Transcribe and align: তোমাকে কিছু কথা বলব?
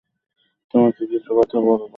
তোমাকে 0.73 1.03
কিছু 1.05 1.29
কথা 1.37 1.57
বলব? 1.59 1.81